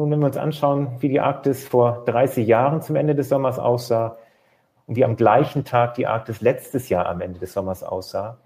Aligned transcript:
Nun, 0.00 0.10
wenn 0.12 0.20
wir 0.20 0.28
uns 0.28 0.38
anschauen, 0.38 0.92
wie 1.00 1.10
die 1.10 1.20
Arktis 1.20 1.68
vor 1.68 2.04
30 2.06 2.46
Jahren 2.46 2.80
zum 2.80 2.96
Ende 2.96 3.14
des 3.14 3.28
Sommers 3.28 3.58
aussah 3.58 4.16
und 4.86 4.96
wie 4.96 5.04
am 5.04 5.14
gleichen 5.14 5.66
Tag 5.66 5.92
die 5.92 6.06
Arktis 6.06 6.40
letztes 6.40 6.88
Jahr 6.88 7.04
am 7.04 7.20
Ende 7.20 7.38
des 7.38 7.52
Sommers 7.52 7.82
aussah, 7.82 8.38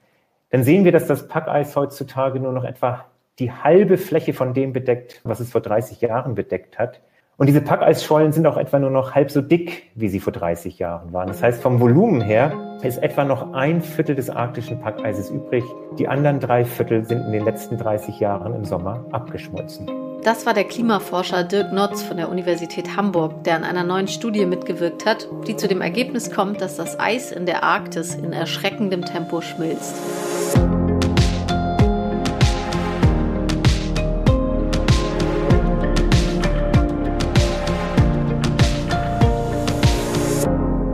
dann 0.50 0.64
sehen 0.64 0.84
wir, 0.84 0.90
dass 0.90 1.06
das 1.06 1.28
Packeis 1.28 1.76
heutzutage 1.76 2.40
nur 2.40 2.50
noch 2.50 2.64
etwa 2.64 3.04
die 3.38 3.52
halbe 3.52 3.98
Fläche 3.98 4.32
von 4.32 4.52
dem 4.52 4.72
bedeckt, 4.72 5.20
was 5.22 5.38
es 5.38 5.52
vor 5.52 5.60
30 5.60 6.00
Jahren 6.00 6.34
bedeckt 6.34 6.76
hat. 6.76 7.02
Und 7.36 7.46
diese 7.46 7.60
Packeisschollen 7.60 8.32
sind 8.32 8.48
auch 8.48 8.56
etwa 8.56 8.80
nur 8.80 8.90
noch 8.90 9.14
halb 9.14 9.30
so 9.30 9.40
dick, 9.40 9.92
wie 9.94 10.08
sie 10.08 10.18
vor 10.18 10.32
30 10.32 10.80
Jahren 10.80 11.12
waren. 11.12 11.28
Das 11.28 11.40
heißt, 11.40 11.62
vom 11.62 11.78
Volumen 11.78 12.20
her 12.20 12.78
ist 12.82 13.00
etwa 13.00 13.24
noch 13.24 13.52
ein 13.52 13.80
Viertel 13.80 14.16
des 14.16 14.28
arktischen 14.28 14.80
Packeises 14.80 15.30
übrig. 15.30 15.62
Die 16.00 16.08
anderen 16.08 16.40
drei 16.40 16.64
Viertel 16.64 17.04
sind 17.04 17.26
in 17.26 17.30
den 17.30 17.44
letzten 17.44 17.78
30 17.78 18.18
Jahren 18.18 18.56
im 18.56 18.64
Sommer 18.64 19.04
abgeschmolzen. 19.12 20.03
Das 20.24 20.46
war 20.46 20.54
der 20.54 20.64
Klimaforscher 20.64 21.44
Dirk 21.44 21.70
Notz 21.70 22.00
von 22.00 22.16
der 22.16 22.30
Universität 22.30 22.96
Hamburg, 22.96 23.44
der 23.44 23.56
an 23.56 23.64
einer 23.64 23.84
neuen 23.84 24.08
Studie 24.08 24.46
mitgewirkt 24.46 25.04
hat, 25.04 25.28
die 25.46 25.54
zu 25.54 25.68
dem 25.68 25.82
Ergebnis 25.82 26.30
kommt, 26.30 26.62
dass 26.62 26.76
das 26.76 26.98
Eis 26.98 27.30
in 27.30 27.44
der 27.44 27.62
Arktis 27.62 28.14
in 28.14 28.32
erschreckendem 28.32 29.04
Tempo 29.04 29.42
schmilzt. 29.42 29.94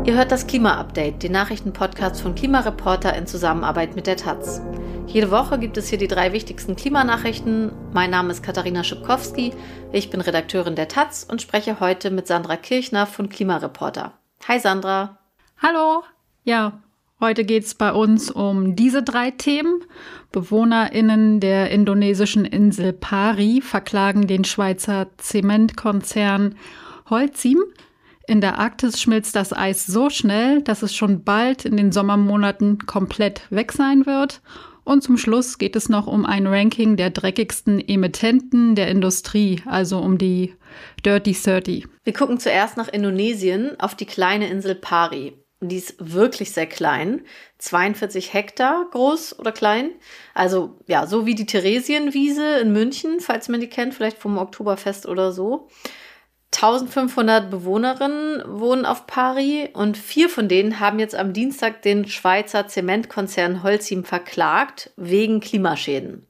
Ihr 0.07 0.17
hört 0.17 0.33
das 0.33 0.49
Klima-Update, 0.49 1.23
den 1.23 1.31
Nachrichtenpodcast 1.31 2.21
von 2.21 2.35
Klimareporter 2.35 3.17
in 3.17 3.29
Zusammenarbeit 3.29 3.95
mit 3.95 4.09
der 4.09 4.17
Taz. 4.17 4.61
Jede 5.13 5.33
Woche 5.33 5.59
gibt 5.59 5.77
es 5.77 5.89
hier 5.89 5.99
die 5.99 6.07
drei 6.07 6.33
wichtigsten 6.33 6.77
Klimanachrichten. 6.77 7.73
Mein 7.93 8.11
Name 8.11 8.31
ist 8.31 8.45
Katharina 8.45 8.85
Schipkowski, 8.85 9.53
ich 9.91 10.09
bin 10.09 10.21
Redakteurin 10.21 10.77
der 10.77 10.87
Taz 10.87 11.27
und 11.29 11.43
spreche 11.43 11.81
heute 11.81 12.13
mit 12.13 12.29
Sandra 12.29 12.57
Kirchner 12.57 13.07
von 13.07 13.29
Klimareporter. 13.29 14.13
Hi 14.47 14.61
Sandra. 14.61 15.19
Hallo. 15.61 16.05
Ja, 16.45 16.81
heute 17.19 17.45
geht 17.45 17.65
es 17.65 17.75
bei 17.75 17.93
uns 17.93 18.31
um 18.31 18.77
diese 18.77 19.03
drei 19.03 19.33
Themen. 19.33 19.83
BewohnerInnen 20.31 21.41
der 21.41 21.73
indonesischen 21.73 22.45
Insel 22.45 22.93
Pari 22.93 23.63
verklagen 23.63 24.29
den 24.29 24.45
Schweizer 24.45 25.09
Zementkonzern 25.17 26.55
Holcim 27.11 27.65
in 28.31 28.41
der 28.41 28.61
Arktis 28.61 29.01
schmilzt 29.01 29.35
das 29.35 29.53
Eis 29.53 29.87
so 29.87 30.09
schnell, 30.09 30.63
dass 30.63 30.83
es 30.83 30.95
schon 30.95 31.25
bald 31.25 31.65
in 31.65 31.77
den 31.77 31.91
Sommermonaten 31.91 32.87
komplett 32.87 33.43
weg 33.51 33.73
sein 33.73 34.07
wird. 34.07 34.41
Und 34.91 35.03
zum 35.03 35.17
Schluss 35.17 35.59
geht 35.59 35.77
es 35.77 35.89
noch 35.89 36.09
um 36.09 36.27
ein 36.27 36.49
Ranking 36.49 36.97
der 36.97 37.11
dreckigsten 37.11 37.79
Emittenten 37.79 38.75
der 38.75 38.89
Industrie, 38.89 39.63
also 39.65 40.01
um 40.01 40.19
die 40.19 40.57
Dirty 41.07 41.33
30. 41.33 41.87
Wir 42.03 42.13
gucken 42.13 42.41
zuerst 42.41 42.77
nach 42.77 42.89
Indonesien 42.89 43.79
auf 43.79 43.95
die 43.95 44.05
kleine 44.05 44.49
Insel 44.49 44.75
Pari. 44.75 45.35
Die 45.61 45.77
ist 45.77 45.95
wirklich 46.01 46.51
sehr 46.51 46.67
klein, 46.67 47.21
42 47.59 48.35
Hektar 48.35 48.85
groß 48.91 49.39
oder 49.39 49.53
klein. 49.53 49.93
Also 50.35 50.81
ja, 50.89 51.07
so 51.07 51.25
wie 51.25 51.37
die 51.37 51.47
Theresienwiese 51.47 52.59
in 52.59 52.73
München, 52.73 53.21
falls 53.21 53.49
man 53.49 53.61
die 53.61 53.69
kennt, 53.69 53.95
vielleicht 53.95 54.19
vom 54.19 54.39
Oktoberfest 54.39 55.07
oder 55.07 55.31
so. 55.31 55.69
1500 56.53 57.49
Bewohnerinnen 57.49 58.43
wohnen 58.47 58.85
auf 58.85 59.07
Pari 59.07 59.71
und 59.73 59.97
vier 59.97 60.29
von 60.29 60.49
denen 60.49 60.81
haben 60.81 60.99
jetzt 60.99 61.15
am 61.15 61.33
Dienstag 61.33 61.83
den 61.83 62.09
Schweizer 62.09 62.67
Zementkonzern 62.67 63.63
Holcim 63.63 64.05
verklagt 64.05 64.91
wegen 64.97 65.41
Klimaschäden. 65.41 66.27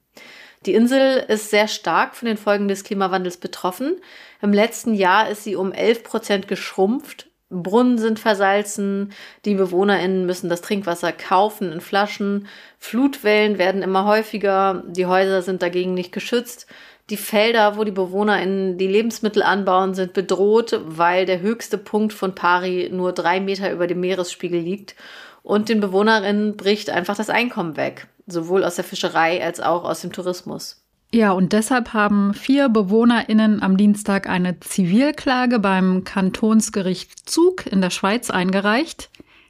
Die 0.67 0.75
Insel 0.75 1.25
ist 1.27 1.49
sehr 1.49 1.67
stark 1.67 2.15
von 2.15 2.27
den 2.27 2.37
Folgen 2.37 2.67
des 2.67 2.83
Klimawandels 2.83 3.37
betroffen. 3.37 3.99
Im 4.43 4.53
letzten 4.53 4.93
Jahr 4.93 5.27
ist 5.27 5.43
sie 5.43 5.55
um 5.55 5.71
11 5.71 6.03
Prozent 6.03 6.47
geschrumpft. 6.47 7.27
Brunnen 7.49 7.97
sind 7.97 8.19
versalzen, 8.19 9.11
die 9.43 9.55
BewohnerInnen 9.55 10.25
müssen 10.25 10.49
das 10.49 10.61
Trinkwasser 10.61 11.11
kaufen 11.11 11.73
in 11.73 11.81
Flaschen, 11.81 12.47
Flutwellen 12.77 13.57
werden 13.57 13.81
immer 13.81 14.05
häufiger, 14.05 14.83
die 14.87 15.05
Häuser 15.05 15.41
sind 15.41 15.61
dagegen 15.61 15.93
nicht 15.93 16.13
geschützt 16.13 16.65
die 17.11 17.17
Felder, 17.17 17.77
wo 17.77 17.83
die 17.83 17.91
Bewohner 17.91 18.41
in 18.41 18.77
die 18.77 18.87
Lebensmittel 18.87 19.43
anbauen, 19.43 19.93
sind 19.93 20.13
bedroht, 20.13 20.79
weil 20.85 21.25
der 21.25 21.41
höchste 21.41 21.77
Punkt 21.77 22.13
von 22.13 22.33
Pari 22.33 22.89
nur 22.91 23.11
drei 23.11 23.39
Meter 23.39 23.71
über 23.71 23.85
dem 23.85 23.99
Meeresspiegel 23.99 24.59
liegt. 24.59 24.95
Und 25.43 25.69
den 25.69 25.79
Bewohnerinnen 25.79 26.55
bricht 26.55 26.89
einfach 26.89 27.17
das 27.17 27.29
Einkommen 27.29 27.75
weg, 27.75 28.07
sowohl 28.27 28.63
aus 28.63 28.75
der 28.75 28.83
Fischerei 28.83 29.43
als 29.43 29.59
auch 29.59 29.83
aus 29.83 30.01
dem 30.01 30.13
Tourismus. 30.13 30.81
Ja, 31.13 31.33
und 31.33 31.51
deshalb 31.51 31.93
haben 31.93 32.33
vier 32.33 32.69
BewohnerInnen 32.69 33.61
am 33.61 33.75
Dienstag 33.75 34.29
eine 34.29 34.59
Zivilklage 34.61 35.59
beim 35.59 36.05
Kantonsgericht 36.05 37.29
Zug 37.29 37.65
in 37.65 37.81
der 37.81 37.89
Schweiz 37.89 38.29
eingereicht. 38.29 39.09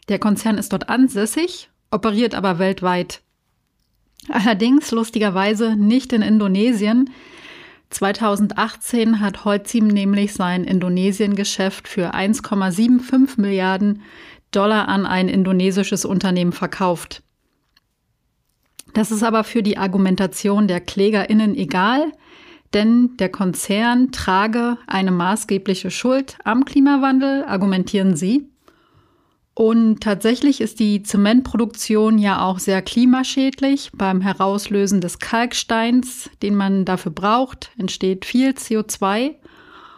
Der 0.09 0.17
Konzern 0.17 0.57
ist 0.57 0.73
dort 0.73 0.89
ansässig, 0.89 1.69
operiert 1.91 2.33
aber 2.33 2.57
weltweit. 2.57 3.21
Allerdings 4.29 4.89
lustigerweise 4.91 5.75
nicht 5.75 6.13
in 6.13 6.23
Indonesien, 6.23 7.11
2018 7.91 9.19
hat 9.19 9.45
Holcim 9.45 9.87
nämlich 9.87 10.33
sein 10.33 10.63
Indonesien-Geschäft 10.63 11.87
für 11.87 12.13
1,75 12.13 13.39
Milliarden 13.39 14.01
Dollar 14.51 14.87
an 14.87 15.05
ein 15.05 15.29
indonesisches 15.29 16.05
Unternehmen 16.05 16.51
verkauft. 16.51 17.23
Das 18.93 19.11
ist 19.11 19.23
aber 19.23 19.43
für 19.43 19.63
die 19.63 19.77
Argumentation 19.77 20.67
der 20.67 20.81
KlägerInnen 20.81 21.55
egal, 21.55 22.11
denn 22.73 23.17
der 23.17 23.29
Konzern 23.29 24.11
trage 24.11 24.77
eine 24.87 25.11
maßgebliche 25.11 25.91
Schuld 25.91 26.37
am 26.43 26.65
Klimawandel, 26.65 27.43
argumentieren 27.45 28.15
sie. 28.15 28.50
Und 29.53 29.99
tatsächlich 30.01 30.61
ist 30.61 30.79
die 30.79 31.03
Zementproduktion 31.03 32.17
ja 32.17 32.43
auch 32.43 32.59
sehr 32.59 32.81
klimaschädlich. 32.81 33.91
Beim 33.93 34.21
Herauslösen 34.21 35.01
des 35.01 35.19
Kalksteins, 35.19 36.29
den 36.41 36.55
man 36.55 36.85
dafür 36.85 37.11
braucht, 37.11 37.71
entsteht 37.77 38.25
viel 38.25 38.51
CO2. 38.51 39.35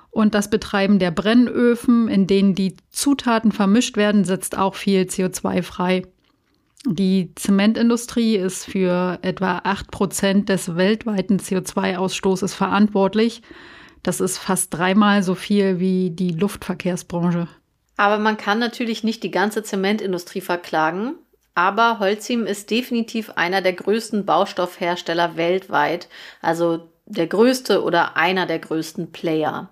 Und 0.09 0.33
das 0.35 0.49
Betreiben 0.49 0.99
der 0.99 1.11
Brennöfen, 1.11 2.07
in 2.07 2.27
denen 2.27 2.55
die 2.55 2.75
Zutaten 2.91 3.51
vermischt 3.51 3.95
werden, 3.95 4.25
setzt 4.25 4.57
auch 4.57 4.75
viel 4.75 5.03
CO2 5.03 5.63
frei. 5.63 6.03
Die 6.85 7.31
Zementindustrie 7.35 8.35
ist 8.35 8.65
für 8.65 9.17
etwa 9.21 9.61
8 9.63 9.89
Prozent 9.89 10.49
des 10.49 10.75
weltweiten 10.75 11.39
CO2-Ausstoßes 11.39 12.53
verantwortlich. 12.53 13.41
Das 14.01 14.19
ist 14.19 14.37
fast 14.37 14.73
dreimal 14.73 15.23
so 15.23 15.33
viel 15.33 15.79
wie 15.79 16.11
die 16.11 16.31
Luftverkehrsbranche. 16.31 17.47
Aber 17.97 18.17
man 18.17 18.37
kann 18.37 18.59
natürlich 18.59 19.03
nicht 19.03 19.23
die 19.23 19.31
ganze 19.31 19.63
Zementindustrie 19.63 20.41
verklagen. 20.41 21.15
Aber 21.55 21.99
Holcim 21.99 22.47
ist 22.47 22.71
definitiv 22.71 23.31
einer 23.31 23.61
der 23.61 23.73
größten 23.73 24.25
Baustoffhersteller 24.25 25.37
weltweit, 25.37 26.07
also 26.41 26.89
der 27.05 27.27
größte 27.27 27.83
oder 27.83 28.17
einer 28.17 28.45
der 28.47 28.59
größten 28.59 29.11
Player. 29.11 29.69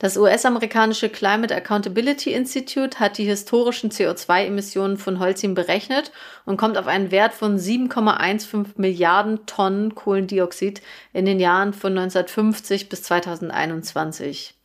Das 0.00 0.16
US-amerikanische 0.16 1.08
Climate 1.08 1.52
Accountability 1.56 2.32
Institute 2.32 3.00
hat 3.00 3.18
die 3.18 3.24
historischen 3.24 3.90
CO2-Emissionen 3.90 4.96
von 4.96 5.18
Holcim 5.18 5.54
berechnet 5.54 6.12
und 6.44 6.56
kommt 6.56 6.78
auf 6.78 6.86
einen 6.86 7.10
Wert 7.10 7.34
von 7.34 7.58
7,15 7.58 8.74
Milliarden 8.76 9.44
Tonnen 9.46 9.96
Kohlendioxid 9.96 10.82
in 11.12 11.24
den 11.24 11.40
Jahren 11.40 11.72
von 11.72 11.98
1950 11.98 12.88
bis 12.88 13.02
2021. 13.02 14.57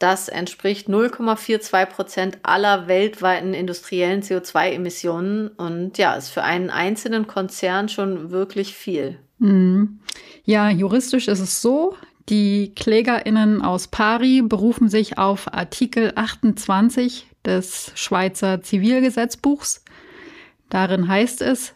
Das 0.00 0.30
entspricht 0.30 0.88
0,42 0.88 1.86
Prozent 1.86 2.38
aller 2.42 2.88
weltweiten 2.88 3.52
industriellen 3.52 4.22
CO2-Emissionen 4.22 5.48
und 5.48 5.98
ja, 5.98 6.14
ist 6.14 6.30
für 6.30 6.42
einen 6.42 6.70
einzelnen 6.70 7.26
Konzern 7.26 7.90
schon 7.90 8.30
wirklich 8.30 8.74
viel. 8.74 9.18
Mhm. 9.38 10.00
Ja, 10.44 10.70
juristisch 10.70 11.28
ist 11.28 11.40
es 11.40 11.60
so, 11.60 11.96
die 12.30 12.72
KlägerInnen 12.74 13.60
aus 13.60 13.88
Pari 13.88 14.40
berufen 14.40 14.88
sich 14.88 15.18
auf 15.18 15.52
Artikel 15.52 16.12
28 16.14 17.26
des 17.44 17.92
Schweizer 17.94 18.62
Zivilgesetzbuchs. 18.62 19.84
Darin 20.70 21.08
heißt 21.08 21.42
es, 21.42 21.74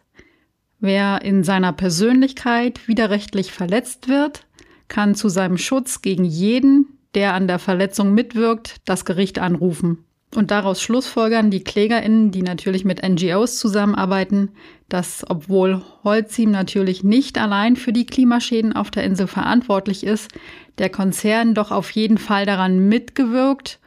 wer 0.80 1.20
in 1.20 1.44
seiner 1.44 1.74
Persönlichkeit 1.74 2.88
widerrechtlich 2.88 3.52
verletzt 3.52 4.08
wird, 4.08 4.46
kann 4.88 5.14
zu 5.14 5.28
seinem 5.28 5.58
Schutz 5.58 6.00
gegen 6.00 6.24
jeden, 6.24 6.93
der 7.14 7.34
an 7.34 7.46
der 7.46 7.58
Verletzung 7.58 8.14
mitwirkt, 8.14 8.76
das 8.84 9.04
Gericht 9.04 9.38
anrufen. 9.38 10.04
Und 10.34 10.50
daraus 10.50 10.82
schlussfolgern 10.82 11.50
die 11.50 11.62
KlägerInnen, 11.62 12.32
die 12.32 12.42
natürlich 12.42 12.84
mit 12.84 13.06
NGOs 13.08 13.58
zusammenarbeiten, 13.58 14.50
dass 14.88 15.24
obwohl 15.28 15.80
Holcim 16.02 16.50
natürlich 16.50 17.04
nicht 17.04 17.38
allein 17.38 17.76
für 17.76 17.92
die 17.92 18.06
Klimaschäden 18.06 18.72
auf 18.72 18.90
der 18.90 19.04
Insel 19.04 19.28
verantwortlich 19.28 20.04
ist, 20.04 20.32
der 20.78 20.90
Konzern 20.90 21.54
doch 21.54 21.70
auf 21.70 21.90
jeden 21.92 22.18
Fall 22.18 22.46
daran 22.46 22.88
mitgewirkt 22.88 23.78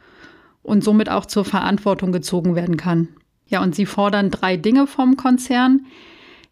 und 0.62 0.82
somit 0.82 1.10
auch 1.10 1.26
zur 1.26 1.44
Verantwortung 1.44 2.12
gezogen 2.12 2.54
werden 2.54 2.78
kann. 2.78 3.08
Ja, 3.46 3.62
und 3.62 3.74
sie 3.74 3.86
fordern 3.86 4.30
drei 4.30 4.56
Dinge 4.56 4.86
vom 4.86 5.16
Konzern. 5.16 5.86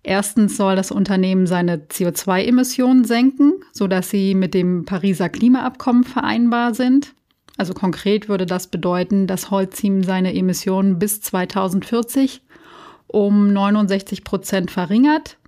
Erstens 0.08 0.56
soll 0.56 0.76
das 0.76 0.92
Unternehmen 0.92 1.48
seine 1.48 1.78
CO2-Emissionen 1.78 3.04
senken, 3.04 3.54
sodass 3.72 4.08
sie 4.08 4.36
mit 4.36 4.54
dem 4.54 4.84
Pariser 4.84 5.28
Klimaabkommen 5.28 6.04
vereinbar 6.04 6.74
sind. 6.74 7.12
Also 7.56 7.74
konkret 7.74 8.28
würde 8.28 8.46
das 8.46 8.68
bedeuten, 8.68 9.26
dass 9.26 9.50
Holcim 9.50 10.04
seine 10.04 10.32
Emissionen 10.32 11.00
bis 11.00 11.22
2040 11.22 12.40
um 13.08 13.52
69 13.52 14.22
Prozent 14.22 14.70
verringert. 14.70 15.38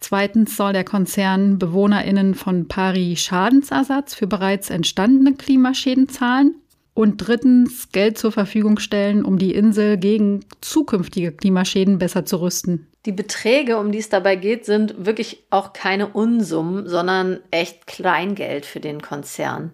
Zweitens 0.00 0.56
soll 0.56 0.72
der 0.72 0.84
Konzern 0.84 1.60
BewohnerInnen 1.60 2.34
von 2.34 2.66
Paris 2.66 3.20
Schadensersatz 3.20 4.12
für 4.16 4.26
bereits 4.26 4.70
entstandene 4.70 5.34
Klimaschäden 5.34 6.08
zahlen. 6.08 6.56
Und 6.94 7.18
drittens 7.18 7.90
Geld 7.90 8.18
zur 8.18 8.32
Verfügung 8.32 8.80
stellen, 8.80 9.24
um 9.24 9.38
die 9.38 9.54
Insel 9.54 9.98
gegen 9.98 10.40
zukünftige 10.60 11.30
Klimaschäden 11.30 11.98
besser 11.98 12.26
zu 12.26 12.40
rüsten. 12.40 12.88
Die 13.06 13.12
Beträge, 13.12 13.76
um 13.76 13.92
die 13.92 13.98
es 13.98 14.08
dabei 14.08 14.36
geht, 14.36 14.64
sind 14.64 15.04
wirklich 15.04 15.44
auch 15.50 15.74
keine 15.74 16.08
Unsummen, 16.08 16.88
sondern 16.88 17.40
echt 17.50 17.86
Kleingeld 17.86 18.64
für 18.64 18.80
den 18.80 19.02
Konzern. 19.02 19.72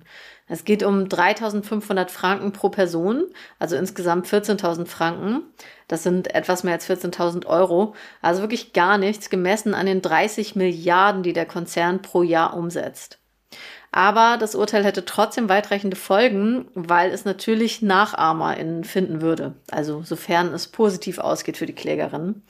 Es 0.48 0.64
geht 0.64 0.82
um 0.82 1.04
3.500 1.04 2.08
Franken 2.08 2.50
pro 2.52 2.70
Person, 2.70 3.26
also 3.60 3.76
insgesamt 3.76 4.26
14.000 4.26 4.86
Franken. 4.86 5.42
Das 5.86 6.02
sind 6.02 6.34
etwas 6.34 6.64
mehr 6.64 6.74
als 6.74 6.90
14.000 6.90 7.46
Euro. 7.46 7.94
Also 8.20 8.40
wirklich 8.40 8.72
gar 8.72 8.98
nichts 8.98 9.30
gemessen 9.30 9.74
an 9.74 9.86
den 9.86 10.02
30 10.02 10.56
Milliarden, 10.56 11.22
die 11.22 11.32
der 11.32 11.46
Konzern 11.46 12.02
pro 12.02 12.24
Jahr 12.24 12.56
umsetzt. 12.56 13.20
Aber 13.92 14.38
das 14.38 14.56
Urteil 14.56 14.84
hätte 14.84 15.04
trotzdem 15.04 15.48
weitreichende 15.48 15.96
Folgen, 15.96 16.66
weil 16.74 17.12
es 17.12 17.24
natürlich 17.24 17.80
NachahmerInnen 17.80 18.82
finden 18.82 19.20
würde. 19.20 19.54
Also 19.70 20.02
sofern 20.02 20.52
es 20.52 20.66
positiv 20.66 21.18
ausgeht 21.18 21.58
für 21.58 21.66
die 21.66 21.74
Klägerin. 21.74 22.42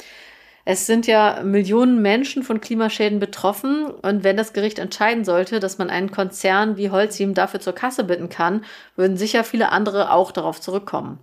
Es 0.73 0.87
sind 0.87 1.09
ja 1.09 1.43
Millionen 1.43 2.01
Menschen 2.01 2.45
von 2.45 2.61
Klimaschäden 2.61 3.19
betroffen 3.19 3.87
und 3.87 4.23
wenn 4.23 4.37
das 4.37 4.53
Gericht 4.53 4.79
entscheiden 4.79 5.25
sollte, 5.25 5.59
dass 5.59 5.79
man 5.79 5.91
einen 5.91 6.13
Konzern 6.13 6.77
wie 6.77 6.91
Holcim 6.91 7.35
dafür 7.35 7.59
zur 7.59 7.73
Kasse 7.73 8.05
bitten 8.05 8.29
kann, 8.29 8.65
würden 8.95 9.17
sicher 9.17 9.43
viele 9.43 9.73
andere 9.73 10.13
auch 10.13 10.31
darauf 10.31 10.61
zurückkommen. 10.61 11.19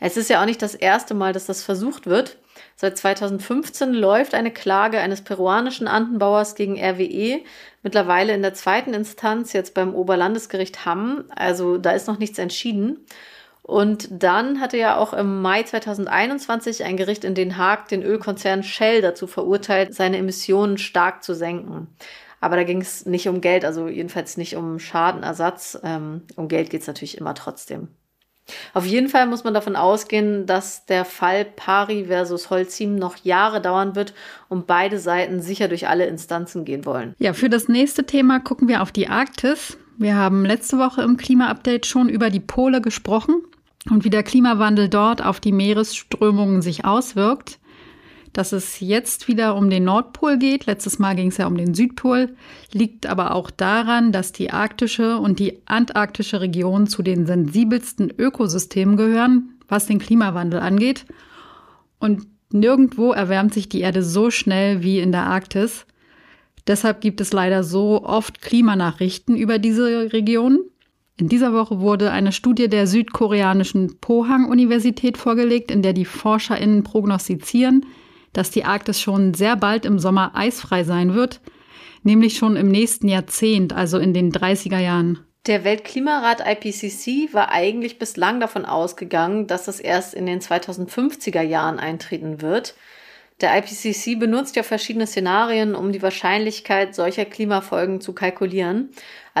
Es 0.00 0.18
ist 0.18 0.28
ja 0.28 0.42
auch 0.42 0.44
nicht 0.44 0.60
das 0.60 0.74
erste 0.74 1.14
Mal, 1.14 1.32
dass 1.32 1.46
das 1.46 1.62
versucht 1.62 2.06
wird. 2.06 2.36
Seit 2.76 2.98
2015 2.98 3.94
läuft 3.94 4.34
eine 4.34 4.50
Klage 4.50 4.98
eines 5.00 5.22
peruanischen 5.22 5.88
Andenbauers 5.88 6.54
gegen 6.54 6.78
RWE, 6.78 7.40
mittlerweile 7.82 8.34
in 8.34 8.42
der 8.42 8.52
zweiten 8.52 8.92
Instanz, 8.92 9.54
jetzt 9.54 9.72
beim 9.72 9.94
Oberlandesgericht 9.94 10.84
Hamm. 10.84 11.24
Also 11.34 11.78
da 11.78 11.92
ist 11.92 12.06
noch 12.06 12.18
nichts 12.18 12.38
entschieden. 12.38 12.98
Und 13.70 14.08
dann 14.10 14.60
hatte 14.60 14.76
ja 14.76 14.96
auch 14.96 15.12
im 15.12 15.42
Mai 15.42 15.62
2021 15.62 16.82
ein 16.82 16.96
Gericht 16.96 17.22
in 17.22 17.36
Den 17.36 17.56
Haag 17.56 17.86
den 17.86 18.02
Ölkonzern 18.02 18.64
Shell 18.64 19.00
dazu 19.00 19.28
verurteilt, 19.28 19.94
seine 19.94 20.16
Emissionen 20.16 20.76
stark 20.76 21.22
zu 21.22 21.36
senken. 21.36 21.86
Aber 22.40 22.56
da 22.56 22.64
ging 22.64 22.80
es 22.80 23.06
nicht 23.06 23.28
um 23.28 23.40
Geld, 23.40 23.64
also 23.64 23.86
jedenfalls 23.86 24.36
nicht 24.36 24.56
um 24.56 24.80
Schadenersatz. 24.80 25.78
Ähm, 25.84 26.22
um 26.34 26.48
Geld 26.48 26.70
geht 26.70 26.80
es 26.80 26.88
natürlich 26.88 27.16
immer 27.16 27.32
trotzdem. 27.36 27.86
Auf 28.74 28.86
jeden 28.86 29.08
Fall 29.08 29.28
muss 29.28 29.44
man 29.44 29.54
davon 29.54 29.76
ausgehen, 29.76 30.46
dass 30.46 30.84
der 30.86 31.04
Fall 31.04 31.44
Pari 31.44 32.06
versus 32.06 32.50
Holcim 32.50 32.96
noch 32.96 33.18
Jahre 33.18 33.60
dauern 33.60 33.94
wird 33.94 34.14
und 34.48 34.66
beide 34.66 34.98
Seiten 34.98 35.40
sicher 35.40 35.68
durch 35.68 35.86
alle 35.86 36.06
Instanzen 36.06 36.64
gehen 36.64 36.84
wollen. 36.84 37.14
Ja, 37.20 37.34
für 37.34 37.48
das 37.48 37.68
nächste 37.68 38.04
Thema 38.04 38.40
gucken 38.40 38.66
wir 38.66 38.82
auf 38.82 38.90
die 38.90 39.06
Arktis. 39.06 39.78
Wir 39.96 40.16
haben 40.16 40.44
letzte 40.44 40.78
Woche 40.78 41.02
im 41.02 41.16
Klima-Update 41.16 41.86
schon 41.86 42.08
über 42.08 42.30
die 42.30 42.40
Pole 42.40 42.80
gesprochen 42.80 43.44
und 43.88 44.04
wie 44.04 44.10
der 44.10 44.22
Klimawandel 44.22 44.88
dort 44.88 45.24
auf 45.24 45.40
die 45.40 45.52
Meeresströmungen 45.52 46.60
sich 46.60 46.84
auswirkt. 46.84 47.58
Dass 48.32 48.52
es 48.52 48.78
jetzt 48.78 49.26
wieder 49.26 49.56
um 49.56 49.70
den 49.70 49.84
Nordpol 49.84 50.38
geht, 50.38 50.66
letztes 50.66 51.00
Mal 51.00 51.16
ging 51.16 51.28
es 51.28 51.38
ja 51.38 51.48
um 51.48 51.56
den 51.56 51.74
Südpol, 51.74 52.36
liegt 52.72 53.06
aber 53.06 53.34
auch 53.34 53.50
daran, 53.50 54.12
dass 54.12 54.30
die 54.30 54.50
arktische 54.50 55.18
und 55.18 55.40
die 55.40 55.62
antarktische 55.66 56.40
Region 56.40 56.86
zu 56.86 57.02
den 57.02 57.26
sensibelsten 57.26 58.12
Ökosystemen 58.16 58.96
gehören, 58.96 59.54
was 59.66 59.86
den 59.86 59.98
Klimawandel 59.98 60.60
angeht. 60.60 61.06
Und 61.98 62.28
nirgendwo 62.52 63.12
erwärmt 63.12 63.52
sich 63.52 63.68
die 63.68 63.80
Erde 63.80 64.04
so 64.04 64.30
schnell 64.30 64.84
wie 64.84 65.00
in 65.00 65.10
der 65.10 65.26
Arktis. 65.26 65.86
Deshalb 66.68 67.00
gibt 67.00 67.20
es 67.20 67.32
leider 67.32 67.64
so 67.64 68.04
oft 68.04 68.40
Klimanachrichten 68.42 69.36
über 69.36 69.58
diese 69.58 70.12
Region. 70.12 70.60
In 71.20 71.28
dieser 71.28 71.52
Woche 71.52 71.80
wurde 71.80 72.12
eine 72.12 72.32
Studie 72.32 72.70
der 72.70 72.86
südkoreanischen 72.86 73.98
Pohang-Universität 74.00 75.18
vorgelegt, 75.18 75.70
in 75.70 75.82
der 75.82 75.92
die 75.92 76.06
ForscherInnen 76.06 76.82
prognostizieren, 76.82 77.84
dass 78.32 78.50
die 78.50 78.64
Arktis 78.64 79.02
schon 79.02 79.34
sehr 79.34 79.54
bald 79.56 79.84
im 79.84 79.98
Sommer 79.98 80.30
eisfrei 80.34 80.82
sein 80.82 81.12
wird, 81.12 81.42
nämlich 82.04 82.38
schon 82.38 82.56
im 82.56 82.68
nächsten 82.68 83.06
Jahrzehnt, 83.06 83.74
also 83.74 83.98
in 83.98 84.14
den 84.14 84.32
30er 84.32 84.78
Jahren. 84.78 85.18
Der 85.46 85.62
Weltklimarat 85.62 86.40
IPCC 86.40 87.34
war 87.34 87.50
eigentlich 87.50 87.98
bislang 87.98 88.40
davon 88.40 88.64
ausgegangen, 88.64 89.46
dass 89.46 89.64
das 89.64 89.78
erst 89.78 90.14
in 90.14 90.24
den 90.24 90.40
2050er 90.40 91.42
Jahren 91.42 91.78
eintreten 91.78 92.40
wird. 92.40 92.74
Der 93.40 93.56
IPCC 93.56 94.18
benutzt 94.18 94.56
ja 94.56 94.62
verschiedene 94.62 95.06
Szenarien, 95.06 95.74
um 95.74 95.92
die 95.92 96.02
Wahrscheinlichkeit 96.02 96.94
solcher 96.94 97.24
Klimafolgen 97.24 98.00
zu 98.00 98.12
kalkulieren. 98.12 98.90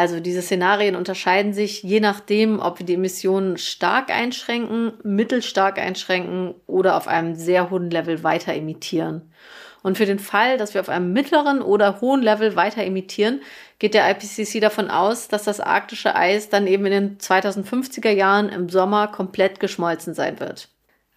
Also 0.00 0.18
diese 0.18 0.40
Szenarien 0.40 0.96
unterscheiden 0.96 1.52
sich 1.52 1.82
je 1.82 2.00
nachdem, 2.00 2.58
ob 2.58 2.78
wir 2.78 2.86
die 2.86 2.94
Emissionen 2.94 3.58
stark 3.58 4.08
einschränken, 4.10 4.94
mittelstark 5.02 5.78
einschränken 5.78 6.54
oder 6.66 6.96
auf 6.96 7.06
einem 7.06 7.34
sehr 7.34 7.68
hohen 7.68 7.90
Level 7.90 8.24
weiter 8.24 8.54
emittieren. 8.54 9.30
Und 9.82 9.98
für 9.98 10.06
den 10.06 10.18
Fall, 10.18 10.56
dass 10.56 10.72
wir 10.72 10.80
auf 10.80 10.88
einem 10.88 11.12
mittleren 11.12 11.60
oder 11.60 12.00
hohen 12.00 12.22
Level 12.22 12.56
weiter 12.56 12.82
emittieren, 12.82 13.42
geht 13.78 13.92
der 13.92 14.10
IPCC 14.10 14.62
davon 14.62 14.88
aus, 14.88 15.28
dass 15.28 15.44
das 15.44 15.60
arktische 15.60 16.16
Eis 16.16 16.48
dann 16.48 16.66
eben 16.66 16.86
in 16.86 16.92
den 16.92 17.18
2050er 17.18 18.10
Jahren 18.10 18.48
im 18.48 18.70
Sommer 18.70 19.06
komplett 19.08 19.60
geschmolzen 19.60 20.14
sein 20.14 20.40
wird. 20.40 20.70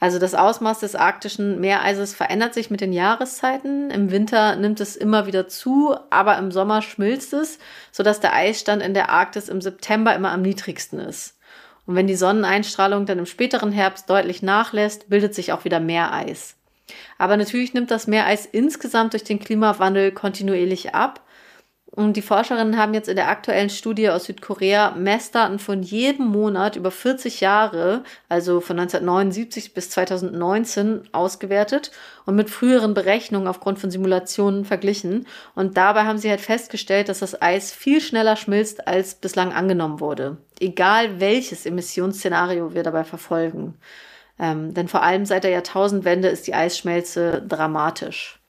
Also 0.04 0.20
das 0.20 0.36
Ausmaß 0.36 0.80
des 0.80 0.96
arktischen 0.96 1.62
Meereises 1.62 2.14
verändert 2.14 2.54
sich 2.54 2.70
mit 2.70 2.82
den 2.82 2.92
Jahreszeiten. 2.92 3.90
Im 3.90 4.12
Winter 4.12 4.58
nimmt 4.58 4.82
es 4.82 4.98
immer 4.98 5.28
wieder 5.28 5.48
zu, 5.48 5.96
aber 6.10 6.38
im 6.40 6.52
Sommer 6.52 6.82
schmilzt 6.82 7.32
es, 7.32 7.58
sodass 7.90 8.20
der 8.20 8.34
Eisstand 8.34 8.84
in 8.84 8.94
der 8.94 9.12
Arktis 9.12 9.48
im 9.48 9.62
September 9.62 10.14
immer 10.14 10.32
am 10.34 10.42
niedrigsten 10.42 11.00
ist. 11.00 11.38
Und 11.86 11.96
wenn 11.96 12.08
die 12.08 12.18
Sonneneinstrahlung 12.18 13.06
dann 13.06 13.18
im 13.18 13.26
späteren 13.26 13.72
Herbst 13.72 14.10
deutlich 14.10 14.42
nachlässt, 14.44 15.08
bildet 15.10 15.34
sich 15.34 15.54
auch 15.54 15.64
wieder 15.64 15.80
Meereis. 15.80 16.58
Aber 17.18 17.38
natürlich 17.38 17.74
nimmt 17.74 17.90
das 17.90 18.06
Meereis 18.06 18.46
insgesamt 18.46 19.14
durch 19.14 19.24
den 19.24 19.40
Klimawandel 19.40 20.12
kontinuierlich 20.12 20.94
ab 20.94 21.22
und 21.95 22.18
die 22.18 22.24
Forscherinnen 22.24 22.80
haben 22.80 22.95
jetzt 22.95 23.07
in 23.07 23.16
der 23.16 23.30
aktuellen 23.30 23.69
Studie 23.69 24.10
aus 24.10 24.24
Südkorea 24.24 24.95
Messdaten 24.98 25.60
von 25.60 25.84
jedem 25.84 26.25
Monat 26.25 26.75
über 26.75 26.90
40 26.90 27.39
Jahre, 27.39 28.03
also 28.27 28.62
von 28.62 28.79
1979 28.79 29.75
bis 29.75 29.91
2019, 29.91 31.10
ausgewertet 31.12 31.91
und 32.25 32.36
mit 32.36 32.50
früheren 32.50 32.96
Berechnungen 32.96 33.48
aufgrund 33.48 33.77
von 33.77 33.91
Simulationen 33.91 34.65
verglichen. 34.65 35.27
Und 35.53 35.77
dabei 35.77 36.06
haben 36.06 36.18
sie 36.18 36.32
halt 36.32 36.41
festgestellt, 36.41 37.10
dass 37.10 37.20
das 37.20 37.39
Eis 37.39 37.72
viel 37.72 38.01
schneller 38.01 38.38
schmilzt, 38.38 38.88
als 38.88 39.13
bislang 39.13 39.53
angenommen 39.53 40.00
wurde. 40.00 40.38
Egal 40.60 41.20
welches 41.20 41.68
Emissionsszenario 41.68 42.74
wir 42.74 42.82
dabei 42.82 43.03
verfolgen. 43.03 43.75
Ähm, 44.39 44.74
denn 44.74 44.88
vor 44.88 45.03
allem 45.03 45.27
seit 45.27 45.44
der 45.44 45.51
Jahrtausendwende 45.51 46.27
ist 46.29 46.48
die 46.48 46.56
Eisschmelze 46.56 47.44
dramatisch. 47.48 48.43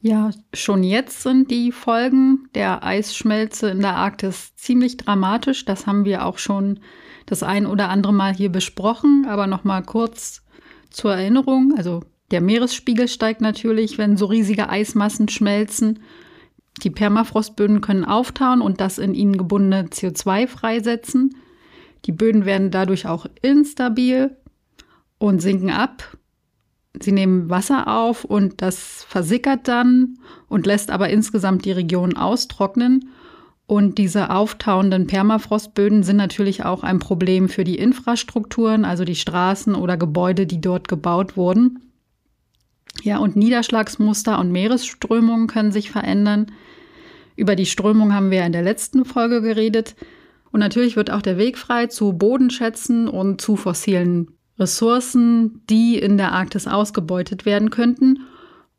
Ja, 0.00 0.30
schon 0.54 0.84
jetzt 0.84 1.22
sind 1.22 1.50
die 1.50 1.72
Folgen 1.72 2.48
der 2.54 2.84
Eisschmelze 2.84 3.70
in 3.70 3.80
der 3.80 3.96
Arktis 3.96 4.54
ziemlich 4.54 4.96
dramatisch. 4.96 5.64
Das 5.64 5.86
haben 5.88 6.04
wir 6.04 6.24
auch 6.24 6.38
schon 6.38 6.78
das 7.26 7.42
ein 7.42 7.66
oder 7.66 7.88
andere 7.88 8.12
Mal 8.12 8.32
hier 8.32 8.50
besprochen. 8.50 9.26
Aber 9.28 9.48
noch 9.48 9.64
mal 9.64 9.82
kurz 9.82 10.44
zur 10.90 11.14
Erinnerung. 11.14 11.74
Also 11.76 12.02
der 12.30 12.40
Meeresspiegel 12.40 13.08
steigt 13.08 13.40
natürlich, 13.40 13.98
wenn 13.98 14.16
so 14.16 14.26
riesige 14.26 14.68
Eismassen 14.68 15.28
schmelzen. 15.28 16.00
Die 16.84 16.90
Permafrostböden 16.90 17.80
können 17.80 18.04
auftauen 18.04 18.60
und 18.60 18.80
das 18.80 18.98
in 18.98 19.14
ihnen 19.14 19.36
gebundene 19.36 19.88
CO2 19.88 20.46
freisetzen. 20.46 21.34
Die 22.04 22.12
Böden 22.12 22.44
werden 22.44 22.70
dadurch 22.70 23.06
auch 23.06 23.26
instabil 23.42 24.36
und 25.18 25.40
sinken 25.40 25.70
ab. 25.70 26.17
Sie 27.00 27.12
nehmen 27.12 27.50
Wasser 27.50 27.86
auf 27.86 28.24
und 28.24 28.60
das 28.62 29.04
versickert 29.04 29.68
dann 29.68 30.18
und 30.48 30.66
lässt 30.66 30.90
aber 30.90 31.10
insgesamt 31.10 31.64
die 31.64 31.72
Region 31.72 32.16
austrocknen. 32.16 33.10
Und 33.66 33.98
diese 33.98 34.30
auftauenden 34.30 35.06
Permafrostböden 35.06 36.02
sind 36.02 36.16
natürlich 36.16 36.64
auch 36.64 36.82
ein 36.82 36.98
Problem 36.98 37.50
für 37.50 37.64
die 37.64 37.76
Infrastrukturen, 37.76 38.86
also 38.86 39.04
die 39.04 39.14
Straßen 39.14 39.74
oder 39.74 39.98
Gebäude, 39.98 40.46
die 40.46 40.60
dort 40.60 40.88
gebaut 40.88 41.36
wurden. 41.36 41.80
Ja, 43.02 43.18
und 43.18 43.36
Niederschlagsmuster 43.36 44.38
und 44.38 44.50
Meeresströmungen 44.50 45.48
können 45.48 45.70
sich 45.70 45.90
verändern. 45.90 46.46
Über 47.36 47.54
die 47.54 47.66
Strömung 47.66 48.14
haben 48.14 48.30
wir 48.30 48.44
in 48.44 48.52
der 48.52 48.62
letzten 48.62 49.04
Folge 49.04 49.42
geredet. 49.42 49.94
Und 50.50 50.60
natürlich 50.60 50.96
wird 50.96 51.10
auch 51.10 51.22
der 51.22 51.36
Weg 51.36 51.58
frei 51.58 51.86
zu 51.88 52.14
Bodenschätzen 52.14 53.06
und 53.06 53.42
zu 53.42 53.56
fossilen 53.56 54.37
Ressourcen, 54.58 55.62
die 55.68 55.98
in 55.98 56.16
der 56.16 56.32
Arktis 56.32 56.66
ausgebeutet 56.66 57.46
werden 57.46 57.70
könnten. 57.70 58.26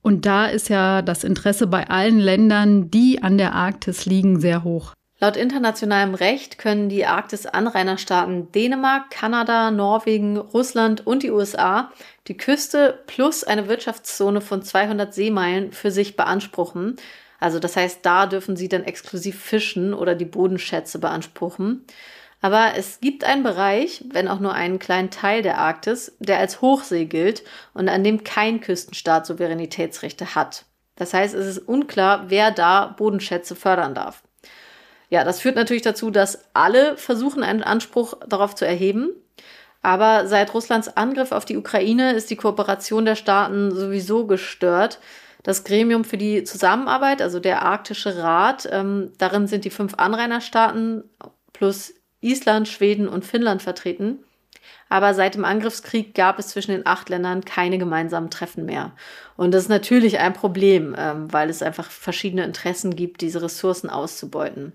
Und 0.01 0.25
da 0.25 0.45
ist 0.45 0.69
ja 0.69 1.01
das 1.01 1.23
Interesse 1.23 1.67
bei 1.67 1.89
allen 1.89 2.19
Ländern, 2.19 2.89
die 2.89 3.21
an 3.21 3.37
der 3.37 3.53
Arktis 3.53 4.05
liegen, 4.05 4.39
sehr 4.39 4.63
hoch. 4.63 4.93
Laut 5.21 5.35
internationalem 5.35 6.13
Recht 6.13 6.57
können 6.57 6.87
die 6.87 7.05
Arktis-Anrainerstaaten 7.05 8.53
Dänemark, 8.53 9.09
Kanada, 9.11 9.69
Norwegen, 9.69 10.37
Russland 10.37 11.05
und 11.05 11.23
die 11.23 11.31
USA 11.31 11.91
die 12.29 12.37
Küste 12.37 12.99
plus 13.05 13.43
eine 13.43 13.67
Wirtschaftszone 13.67 14.39
von 14.39 14.61
200 14.61 15.13
Seemeilen 15.13 15.73
für 15.73 15.91
sich 15.91 16.15
beanspruchen. 16.15 16.95
Also 17.39 17.59
das 17.59 17.75
heißt, 17.75 17.99
da 18.03 18.27
dürfen 18.27 18.55
sie 18.55 18.69
dann 18.69 18.83
exklusiv 18.83 19.41
fischen 19.41 19.93
oder 19.93 20.15
die 20.15 20.25
Bodenschätze 20.25 20.99
beanspruchen. 20.99 21.85
Aber 22.41 22.73
es 22.77 23.01
gibt 23.01 23.23
einen 23.23 23.43
Bereich, 23.43 24.03
wenn 24.11 24.27
auch 24.27 24.39
nur 24.39 24.53
einen 24.53 24.79
kleinen 24.79 25.09
Teil 25.09 25.41
der 25.41 25.57
Arktis, 25.57 26.15
der 26.19 26.39
als 26.39 26.61
Hochsee 26.61 27.05
gilt 27.05 27.43
und 27.73 27.89
an 27.89 28.03
dem 28.03 28.23
kein 28.23 28.61
Küstenstaat 28.61 29.25
Souveränitätsrechte 29.25 30.35
hat. 30.35 30.65
Das 30.95 31.13
heißt, 31.13 31.33
es 31.33 31.45
ist 31.47 31.67
unklar, 31.67 32.29
wer 32.29 32.51
da 32.51 32.87
Bodenschätze 32.97 33.55
fördern 33.55 33.93
darf. 33.93 34.23
Ja, 35.09 35.23
das 35.23 35.41
führt 35.41 35.55
natürlich 35.55 35.81
dazu, 35.81 36.11
dass 36.11 36.45
alle 36.53 36.95
versuchen, 36.95 37.43
einen 37.43 37.63
Anspruch 37.63 38.13
darauf 38.27 38.55
zu 38.55 38.65
erheben. 38.65 39.09
Aber 39.81 40.27
seit 40.27 40.53
Russlands 40.53 40.95
Angriff 40.97 41.31
auf 41.31 41.45
die 41.45 41.57
Ukraine 41.57 42.13
ist 42.13 42.29
die 42.29 42.35
Kooperation 42.35 43.05
der 43.05 43.15
Staaten 43.15 43.73
sowieso 43.73 44.27
gestört. 44.27 44.99
Das 45.41 45.63
Gremium 45.63 46.03
für 46.03 46.17
die 46.17 46.43
Zusammenarbeit, 46.43 47.21
also 47.21 47.39
der 47.39 47.63
Arktische 47.63 48.21
Rat, 48.21 48.67
ähm, 48.71 49.13
darin 49.17 49.47
sind 49.47 49.63
die 49.63 49.69
fünf 49.69 49.93
Anrainerstaaten 49.95 51.05
plus 51.53 51.93
Island, 52.21 52.67
Schweden 52.67 53.07
und 53.07 53.25
Finnland 53.25 53.61
vertreten. 53.61 54.19
Aber 54.89 55.13
seit 55.13 55.35
dem 55.35 55.45
Angriffskrieg 55.45 56.15
gab 56.15 56.39
es 56.39 56.47
zwischen 56.47 56.71
den 56.71 56.85
acht 56.85 57.09
Ländern 57.09 57.45
keine 57.45 57.77
gemeinsamen 57.77 58.29
Treffen 58.29 58.65
mehr. 58.65 58.91
Und 59.37 59.53
das 59.53 59.63
ist 59.63 59.69
natürlich 59.69 60.19
ein 60.19 60.33
Problem, 60.33 60.95
ähm, 60.97 61.31
weil 61.31 61.49
es 61.49 61.61
einfach 61.61 61.89
verschiedene 61.91 62.43
Interessen 62.43 62.95
gibt, 62.95 63.21
diese 63.21 63.41
Ressourcen 63.41 63.89
auszubeuten. 63.89 64.73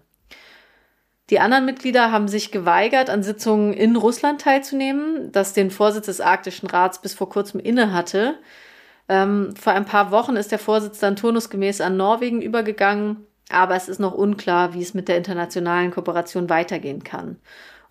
Die 1.30 1.40
anderen 1.40 1.64
Mitglieder 1.64 2.12
haben 2.12 2.28
sich 2.28 2.52
geweigert, 2.52 3.08
an 3.08 3.22
Sitzungen 3.22 3.72
in 3.72 3.96
Russland 3.96 4.42
teilzunehmen, 4.42 5.32
das 5.32 5.54
den 5.54 5.70
Vorsitz 5.70 6.06
des 6.06 6.20
Arktischen 6.20 6.68
Rats 6.68 7.00
bis 7.00 7.14
vor 7.14 7.30
kurzem 7.30 7.60
inne 7.60 7.92
hatte. 7.92 8.38
Ähm, 9.08 9.54
vor 9.56 9.72
ein 9.72 9.86
paar 9.86 10.10
Wochen 10.10 10.36
ist 10.36 10.52
der 10.52 10.58
Vorsitz 10.58 10.98
dann 10.98 11.16
turnusgemäß 11.16 11.80
an 11.80 11.96
Norwegen 11.96 12.42
übergegangen, 12.42 13.26
aber 13.54 13.76
es 13.76 13.88
ist 13.88 14.00
noch 14.00 14.14
unklar, 14.14 14.74
wie 14.74 14.82
es 14.82 14.94
mit 14.94 15.08
der 15.08 15.16
internationalen 15.16 15.90
Kooperation 15.90 16.48
weitergehen 16.50 17.04
kann. 17.04 17.38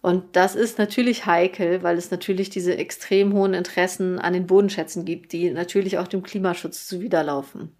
Und 0.01 0.36
das 0.36 0.55
ist 0.55 0.77
natürlich 0.77 1.25
heikel, 1.25 1.82
weil 1.82 1.98
es 1.98 2.12
natürlich 2.12 2.50
diese 2.50 2.75
extrem 2.75 3.34
hohen 3.34 3.53
Interessen 3.53 4.20
an 4.20 4.34
den 4.34 4.48
Bodenschätzen 4.48 5.05
gibt, 5.05 5.32
die 5.32 5.50
natürlich 5.50 5.98
auch 5.98 6.10
dem 6.10 6.24
Klimaschutz 6.24 6.88
zuwiderlaufen. 6.88 7.74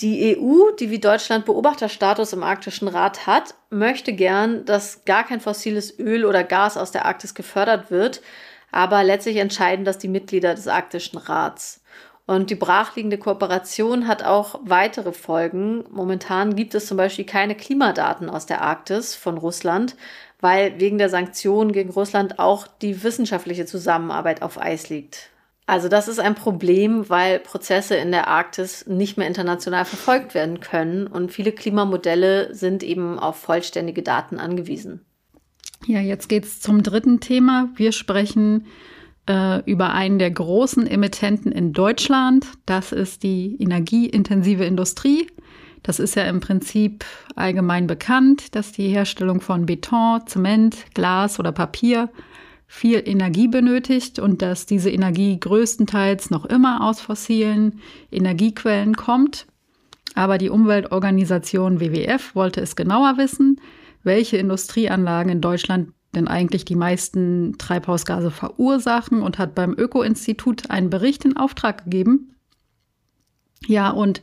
Die 0.00 0.34
EU, 0.34 0.70
die 0.78 0.90
wie 0.90 0.98
Deutschland 0.98 1.44
Beobachterstatus 1.44 2.32
im 2.32 2.42
Arktischen 2.42 2.88
Rat 2.88 3.26
hat, 3.26 3.54
möchte 3.68 4.14
gern, 4.14 4.64
dass 4.64 5.04
gar 5.04 5.24
kein 5.24 5.40
fossiles 5.40 5.98
Öl 5.98 6.24
oder 6.24 6.42
Gas 6.42 6.78
aus 6.78 6.90
der 6.90 7.04
Arktis 7.04 7.34
gefördert 7.34 7.90
wird, 7.90 8.22
aber 8.72 9.04
letztlich 9.04 9.36
entscheiden 9.36 9.84
das 9.84 9.98
die 9.98 10.08
Mitglieder 10.08 10.54
des 10.54 10.68
Arktischen 10.68 11.18
Rats. 11.18 11.79
Und 12.30 12.48
die 12.48 12.54
brachliegende 12.54 13.18
Kooperation 13.18 14.06
hat 14.06 14.22
auch 14.22 14.60
weitere 14.62 15.10
Folgen. 15.10 15.82
Momentan 15.90 16.54
gibt 16.54 16.76
es 16.76 16.86
zum 16.86 16.96
Beispiel 16.96 17.24
keine 17.24 17.56
Klimadaten 17.56 18.30
aus 18.30 18.46
der 18.46 18.62
Arktis 18.62 19.16
von 19.16 19.36
Russland, 19.36 19.96
weil 20.38 20.78
wegen 20.78 20.96
der 20.96 21.08
Sanktionen 21.08 21.72
gegen 21.72 21.90
Russland 21.90 22.38
auch 22.38 22.68
die 22.68 23.02
wissenschaftliche 23.02 23.66
Zusammenarbeit 23.66 24.42
auf 24.42 24.60
Eis 24.60 24.90
liegt. 24.90 25.30
Also 25.66 25.88
das 25.88 26.06
ist 26.06 26.20
ein 26.20 26.36
Problem, 26.36 27.08
weil 27.08 27.40
Prozesse 27.40 27.96
in 27.96 28.12
der 28.12 28.28
Arktis 28.28 28.86
nicht 28.86 29.18
mehr 29.18 29.26
international 29.26 29.84
verfolgt 29.84 30.32
werden 30.32 30.60
können 30.60 31.08
und 31.08 31.32
viele 31.32 31.50
Klimamodelle 31.50 32.54
sind 32.54 32.84
eben 32.84 33.18
auf 33.18 33.40
vollständige 33.40 34.04
Daten 34.04 34.38
angewiesen. 34.38 35.04
Ja, 35.84 35.98
jetzt 35.98 36.28
geht 36.28 36.44
es 36.44 36.60
zum 36.60 36.84
dritten 36.84 37.18
Thema. 37.18 37.70
Wir 37.74 37.90
sprechen 37.90 38.66
äh, 39.30 39.62
über 39.70 39.92
einen 39.92 40.18
der 40.18 40.32
großen 40.32 40.88
Emittenten 40.88 41.52
in 41.52 41.72
Deutschland. 41.72 42.46
Das 42.66 42.90
ist 42.90 43.22
die 43.22 43.56
energieintensive 43.60 44.64
Industrie. 44.64 45.28
Das 45.84 46.00
ist 46.00 46.16
ja 46.16 46.24
im 46.24 46.40
Prinzip 46.40 47.04
allgemein 47.36 47.86
bekannt, 47.86 48.56
dass 48.56 48.72
die 48.72 48.88
Herstellung 48.88 49.40
von 49.40 49.66
Beton, 49.66 50.26
Zement, 50.26 50.76
Glas 50.94 51.38
oder 51.38 51.52
Papier 51.52 52.10
viel 52.66 53.02
Energie 53.04 53.46
benötigt 53.46 54.18
und 54.18 54.42
dass 54.42 54.66
diese 54.66 54.90
Energie 54.90 55.38
größtenteils 55.38 56.30
noch 56.30 56.44
immer 56.44 56.84
aus 56.84 57.00
fossilen 57.00 57.80
Energiequellen 58.10 58.96
kommt. 58.96 59.46
Aber 60.14 60.38
die 60.38 60.50
Umweltorganisation 60.50 61.78
WWF 61.78 62.34
wollte 62.34 62.60
es 62.60 62.74
genauer 62.74 63.16
wissen, 63.16 63.60
welche 64.02 64.38
Industrieanlagen 64.38 65.30
in 65.30 65.40
Deutschland 65.40 65.92
denn 66.14 66.28
eigentlich 66.28 66.64
die 66.64 66.76
meisten 66.76 67.56
Treibhausgase 67.58 68.30
verursachen 68.30 69.22
und 69.22 69.38
hat 69.38 69.54
beim 69.54 69.74
Öko-Institut 69.76 70.70
einen 70.70 70.90
Bericht 70.90 71.24
in 71.24 71.36
Auftrag 71.36 71.84
gegeben. 71.84 72.34
Ja, 73.66 73.90
und 73.90 74.22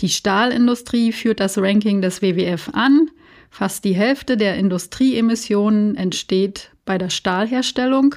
die 0.00 0.08
Stahlindustrie 0.08 1.12
führt 1.12 1.40
das 1.40 1.58
Ranking 1.58 2.02
des 2.02 2.22
WWF 2.22 2.70
an. 2.74 3.10
Fast 3.50 3.84
die 3.84 3.94
Hälfte 3.94 4.36
der 4.36 4.56
Industrieemissionen 4.56 5.96
entsteht 5.96 6.70
bei 6.84 6.98
der 6.98 7.10
Stahlherstellung. 7.10 8.16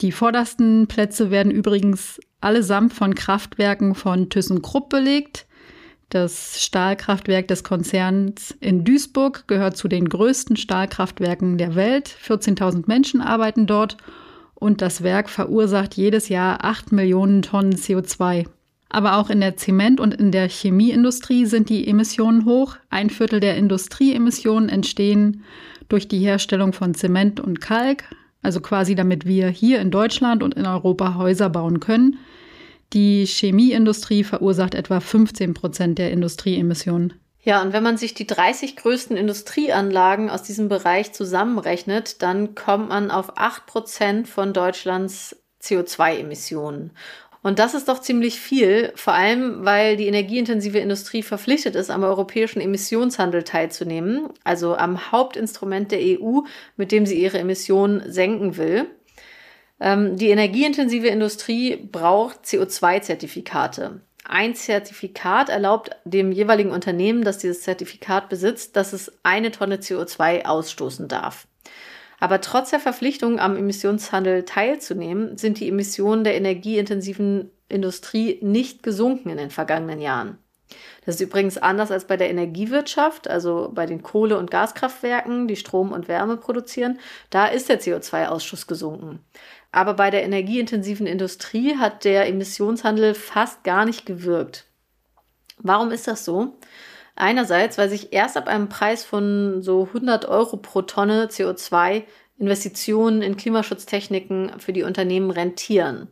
Die 0.00 0.12
vordersten 0.12 0.86
Plätze 0.86 1.30
werden 1.30 1.52
übrigens 1.52 2.20
allesamt 2.40 2.94
von 2.94 3.14
Kraftwerken 3.14 3.94
von 3.94 4.30
ThyssenKrupp 4.30 4.88
belegt. 4.88 5.46
Das 6.10 6.60
Stahlkraftwerk 6.60 7.46
des 7.46 7.62
Konzerns 7.62 8.56
in 8.58 8.84
Duisburg 8.84 9.44
gehört 9.46 9.76
zu 9.76 9.86
den 9.86 10.08
größten 10.08 10.56
Stahlkraftwerken 10.56 11.56
der 11.56 11.76
Welt. 11.76 12.16
14.000 12.26 12.84
Menschen 12.88 13.20
arbeiten 13.20 13.68
dort 13.68 13.96
und 14.56 14.82
das 14.82 15.04
Werk 15.04 15.30
verursacht 15.30 15.94
jedes 15.94 16.28
Jahr 16.28 16.64
8 16.64 16.90
Millionen 16.90 17.42
Tonnen 17.42 17.74
CO2. 17.74 18.46
Aber 18.88 19.18
auch 19.18 19.30
in 19.30 19.40
der 19.40 19.56
Zement- 19.56 20.00
und 20.00 20.12
in 20.12 20.32
der 20.32 20.48
Chemieindustrie 20.48 21.46
sind 21.46 21.68
die 21.68 21.86
Emissionen 21.86 22.44
hoch. 22.44 22.76
Ein 22.90 23.08
Viertel 23.08 23.38
der 23.38 23.56
Industrieemissionen 23.56 24.68
entstehen 24.68 25.44
durch 25.88 26.08
die 26.08 26.18
Herstellung 26.18 26.72
von 26.72 26.92
Zement 26.94 27.38
und 27.38 27.60
Kalk, 27.60 28.02
also 28.42 28.60
quasi 28.60 28.96
damit 28.96 29.26
wir 29.26 29.48
hier 29.48 29.80
in 29.80 29.92
Deutschland 29.92 30.42
und 30.42 30.54
in 30.54 30.66
Europa 30.66 31.14
Häuser 31.14 31.50
bauen 31.50 31.78
können. 31.78 32.18
Die 32.92 33.24
Chemieindustrie 33.24 34.24
verursacht 34.24 34.74
etwa 34.74 35.00
15 35.00 35.54
Prozent 35.54 35.98
der 35.98 36.10
Industrieemissionen. 36.10 37.14
Ja, 37.42 37.62
und 37.62 37.72
wenn 37.72 37.82
man 37.82 37.96
sich 37.96 38.12
die 38.14 38.26
30 38.26 38.76
größten 38.76 39.16
Industrieanlagen 39.16 40.28
aus 40.28 40.42
diesem 40.42 40.68
Bereich 40.68 41.12
zusammenrechnet, 41.12 42.20
dann 42.22 42.54
kommt 42.54 42.90
man 42.90 43.10
auf 43.10 43.38
8 43.38 43.66
Prozent 43.66 44.28
von 44.28 44.52
Deutschlands 44.52 45.36
CO2-Emissionen. 45.62 46.90
Und 47.42 47.58
das 47.58 47.72
ist 47.72 47.88
doch 47.88 48.00
ziemlich 48.00 48.38
viel, 48.38 48.92
vor 48.96 49.14
allem 49.14 49.64
weil 49.64 49.96
die 49.96 50.06
energieintensive 50.06 50.78
Industrie 50.78 51.22
verpflichtet 51.22 51.74
ist, 51.74 51.90
am 51.90 52.02
europäischen 52.02 52.60
Emissionshandel 52.60 53.44
teilzunehmen, 53.44 54.28
also 54.44 54.76
am 54.76 55.10
Hauptinstrument 55.10 55.90
der 55.90 56.00
EU, 56.00 56.40
mit 56.76 56.92
dem 56.92 57.06
sie 57.06 57.22
ihre 57.22 57.38
Emissionen 57.38 58.12
senken 58.12 58.58
will. 58.58 58.86
Ähm, 59.80 60.16
die 60.16 60.28
energieintensive 60.28 61.08
Industrie 61.08 61.76
braucht 61.76 62.44
CO2-Zertifikate. 62.44 64.02
Ein 64.24 64.54
Zertifikat 64.54 65.48
erlaubt 65.48 65.90
dem 66.04 66.30
jeweiligen 66.30 66.70
Unternehmen, 66.70 67.24
das 67.24 67.38
dieses 67.38 67.62
Zertifikat 67.62 68.28
besitzt, 68.28 68.76
dass 68.76 68.92
es 68.92 69.10
eine 69.22 69.50
Tonne 69.50 69.76
CO2 69.76 70.44
ausstoßen 70.44 71.08
darf. 71.08 71.48
Aber 72.20 72.42
trotz 72.42 72.70
der 72.70 72.80
Verpflichtung, 72.80 73.40
am 73.40 73.56
Emissionshandel 73.56 74.44
teilzunehmen, 74.44 75.38
sind 75.38 75.58
die 75.58 75.68
Emissionen 75.68 76.22
der 76.22 76.36
energieintensiven 76.36 77.50
Industrie 77.70 78.38
nicht 78.42 78.82
gesunken 78.82 79.30
in 79.30 79.38
den 79.38 79.50
vergangenen 79.50 80.00
Jahren. 80.00 80.38
Das 81.04 81.16
ist 81.16 81.20
übrigens 81.20 81.58
anders 81.58 81.90
als 81.90 82.06
bei 82.06 82.16
der 82.16 82.30
Energiewirtschaft, 82.30 83.28
also 83.28 83.70
bei 83.74 83.86
den 83.86 84.02
Kohle- 84.02 84.38
und 84.38 84.50
Gaskraftwerken, 84.50 85.48
die 85.48 85.56
Strom 85.56 85.92
und 85.92 86.08
Wärme 86.08 86.36
produzieren. 86.36 86.98
Da 87.30 87.46
ist 87.46 87.68
der 87.68 87.80
CO2-Ausschuss 87.80 88.66
gesunken. 88.66 89.20
Aber 89.72 89.94
bei 89.94 90.10
der 90.10 90.24
energieintensiven 90.24 91.06
Industrie 91.06 91.76
hat 91.76 92.04
der 92.04 92.28
Emissionshandel 92.28 93.14
fast 93.14 93.64
gar 93.64 93.84
nicht 93.84 94.04
gewirkt. 94.04 94.66
Warum 95.58 95.90
ist 95.90 96.08
das 96.08 96.24
so? 96.24 96.56
Einerseits, 97.16 97.76
weil 97.76 97.90
sich 97.90 98.12
erst 98.12 98.36
ab 98.36 98.48
einem 98.48 98.68
Preis 98.68 99.04
von 99.04 99.62
so 99.62 99.88
100 99.92 100.26
Euro 100.26 100.56
pro 100.56 100.82
Tonne 100.82 101.26
CO2 101.26 102.04
Investitionen 102.40 103.20
in 103.20 103.36
Klimaschutztechniken 103.36 104.52
für 104.58 104.72
die 104.72 104.82
Unternehmen 104.82 105.30
rentieren. 105.30 106.08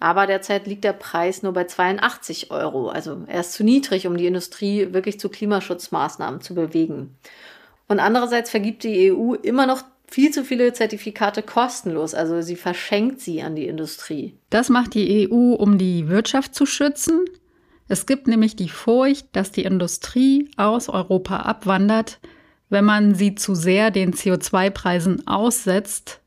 Aber 0.00 0.26
derzeit 0.26 0.66
liegt 0.66 0.84
der 0.84 0.92
Preis 0.92 1.42
nur 1.42 1.52
bei 1.52 1.64
82 1.64 2.50
Euro. 2.50 2.88
Also 2.88 3.22
er 3.28 3.40
ist 3.40 3.52
zu 3.52 3.64
niedrig, 3.64 4.06
um 4.06 4.16
die 4.16 4.26
Industrie 4.26 4.92
wirklich 4.92 5.20
zu 5.20 5.28
Klimaschutzmaßnahmen 5.28 6.40
zu 6.40 6.54
bewegen. 6.54 7.16
Und 7.86 8.00
andererseits 8.00 8.50
vergibt 8.50 8.82
die 8.82 9.12
EU 9.12 9.34
immer 9.34 9.66
noch 9.66 9.82
viel 10.08 10.32
zu 10.32 10.44
viele 10.44 10.72
Zertifikate 10.72 11.42
kostenlos. 11.42 12.12
Also 12.12 12.42
sie 12.42 12.56
verschenkt 12.56 13.20
sie 13.20 13.42
an 13.42 13.54
die 13.54 13.66
Industrie. 13.66 14.36
Das 14.50 14.68
macht 14.68 14.94
die 14.94 15.30
EU, 15.30 15.54
um 15.54 15.78
die 15.78 16.08
Wirtschaft 16.08 16.56
zu 16.56 16.66
schützen. 16.66 17.24
Es 17.86 18.04
gibt 18.06 18.26
nämlich 18.26 18.56
die 18.56 18.68
Furcht, 18.68 19.28
dass 19.32 19.52
die 19.52 19.64
Industrie 19.64 20.50
aus 20.56 20.88
Europa 20.88 21.36
abwandert, 21.36 22.18
wenn 22.70 22.84
man 22.84 23.14
sie 23.14 23.34
zu 23.34 23.54
sehr 23.54 23.90
den 23.90 24.12
CO2-Preisen 24.12 25.26
aussetzt 25.26 26.20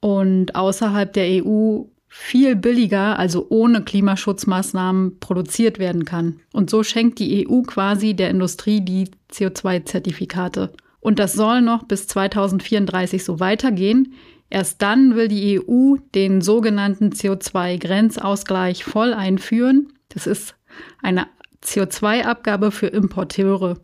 und 0.00 0.54
außerhalb 0.54 1.12
der 1.12 1.44
EU 1.44 1.84
viel 2.08 2.54
billiger, 2.54 3.18
also 3.18 3.46
ohne 3.48 3.82
Klimaschutzmaßnahmen, 3.82 5.18
produziert 5.18 5.80
werden 5.80 6.04
kann. 6.04 6.40
Und 6.52 6.70
so 6.70 6.84
schenkt 6.84 7.18
die 7.18 7.48
EU 7.48 7.62
quasi 7.62 8.14
der 8.14 8.30
Industrie 8.30 8.80
die 8.80 9.10
CO2-Zertifikate. 9.32 10.72
Und 11.00 11.18
das 11.18 11.32
soll 11.32 11.60
noch 11.60 11.82
bis 11.82 12.06
2034 12.06 13.24
so 13.24 13.40
weitergehen. 13.40 14.14
Erst 14.48 14.80
dann 14.80 15.16
will 15.16 15.26
die 15.26 15.60
EU 15.60 15.96
den 16.14 16.40
sogenannten 16.40 17.10
CO2-Grenzausgleich 17.10 18.84
voll 18.84 19.12
einführen. 19.12 19.92
Das 20.08 20.28
ist 20.28 20.54
eine 21.02 21.26
CO2-Abgabe 21.64 22.70
für 22.70 22.86
Importeure. 22.86 23.78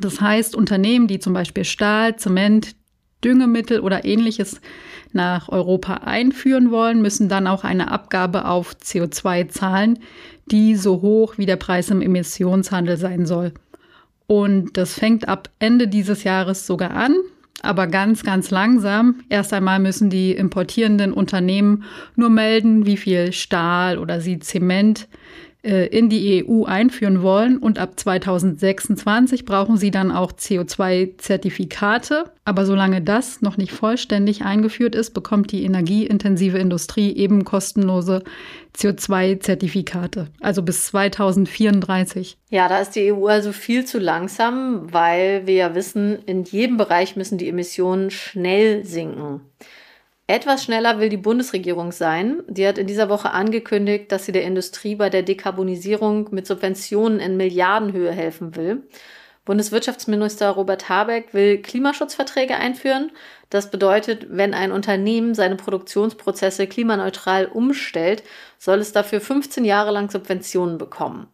Das 0.00 0.20
heißt, 0.20 0.54
Unternehmen, 0.54 1.06
die 1.06 1.18
zum 1.18 1.32
Beispiel 1.32 1.64
Stahl, 1.64 2.16
Zement, 2.16 2.74
Düngemittel 3.24 3.80
oder 3.80 4.04
ähnliches 4.04 4.60
nach 5.12 5.48
Europa 5.48 5.94
einführen 5.94 6.70
wollen, 6.70 7.02
müssen 7.02 7.28
dann 7.28 7.46
auch 7.46 7.64
eine 7.64 7.90
Abgabe 7.90 8.44
auf 8.44 8.74
CO2 8.74 9.48
zahlen, 9.48 9.98
die 10.46 10.76
so 10.76 11.00
hoch 11.00 11.38
wie 11.38 11.46
der 11.46 11.56
Preis 11.56 11.90
im 11.90 12.02
Emissionshandel 12.02 12.96
sein 12.96 13.26
soll. 13.26 13.52
Und 14.26 14.76
das 14.76 14.94
fängt 14.94 15.26
ab 15.26 15.48
Ende 15.58 15.88
dieses 15.88 16.22
Jahres 16.22 16.66
sogar 16.66 16.90
an, 16.90 17.16
aber 17.62 17.86
ganz, 17.86 18.22
ganz 18.22 18.50
langsam. 18.50 19.20
Erst 19.30 19.52
einmal 19.52 19.78
müssen 19.78 20.10
die 20.10 20.32
importierenden 20.32 21.12
Unternehmen 21.12 21.84
nur 22.14 22.30
melden, 22.30 22.86
wie 22.86 22.98
viel 22.98 23.32
Stahl 23.32 23.98
oder 23.98 24.20
sie 24.20 24.38
Zement 24.38 25.08
in 25.62 26.08
die 26.08 26.46
EU 26.46 26.64
einführen 26.64 27.20
wollen 27.20 27.58
und 27.58 27.80
ab 27.80 27.98
2026 27.98 29.44
brauchen 29.44 29.76
sie 29.76 29.90
dann 29.90 30.12
auch 30.12 30.30
CO2-Zertifikate. 30.30 32.30
Aber 32.44 32.64
solange 32.64 33.02
das 33.02 33.42
noch 33.42 33.56
nicht 33.56 33.72
vollständig 33.72 34.42
eingeführt 34.42 34.94
ist, 34.94 35.14
bekommt 35.14 35.50
die 35.50 35.64
energieintensive 35.64 36.58
Industrie 36.58 37.12
eben 37.12 37.44
kostenlose 37.44 38.22
CO2-Zertifikate, 38.76 40.28
also 40.40 40.62
bis 40.62 40.86
2034. 40.86 42.38
Ja, 42.50 42.68
da 42.68 42.78
ist 42.78 42.92
die 42.92 43.12
EU 43.12 43.26
also 43.26 43.52
viel 43.52 43.84
zu 43.84 43.98
langsam, 43.98 44.92
weil 44.92 45.48
wir 45.48 45.54
ja 45.54 45.74
wissen, 45.74 46.20
in 46.26 46.44
jedem 46.44 46.76
Bereich 46.76 47.16
müssen 47.16 47.36
die 47.36 47.48
Emissionen 47.48 48.12
schnell 48.12 48.84
sinken. 48.84 49.40
Etwas 50.30 50.62
schneller 50.62 51.00
will 51.00 51.08
die 51.08 51.16
Bundesregierung 51.16 51.90
sein. 51.90 52.42
Die 52.48 52.66
hat 52.68 52.76
in 52.76 52.86
dieser 52.86 53.08
Woche 53.08 53.30
angekündigt, 53.30 54.12
dass 54.12 54.26
sie 54.26 54.32
der 54.32 54.44
Industrie 54.44 54.94
bei 54.94 55.08
der 55.08 55.22
Dekarbonisierung 55.22 56.28
mit 56.32 56.46
Subventionen 56.46 57.18
in 57.18 57.38
Milliardenhöhe 57.38 58.12
helfen 58.12 58.54
will. 58.54 58.86
Bundeswirtschaftsminister 59.46 60.50
Robert 60.50 60.90
Habeck 60.90 61.32
will 61.32 61.62
Klimaschutzverträge 61.62 62.56
einführen. 62.56 63.10
Das 63.48 63.70
bedeutet, 63.70 64.26
wenn 64.28 64.52
ein 64.52 64.70
Unternehmen 64.70 65.34
seine 65.34 65.56
Produktionsprozesse 65.56 66.66
klimaneutral 66.66 67.46
umstellt, 67.46 68.22
soll 68.58 68.80
es 68.80 68.92
dafür 68.92 69.22
15 69.22 69.64
Jahre 69.64 69.92
lang 69.92 70.10
Subventionen 70.10 70.76
bekommen. 70.76 71.28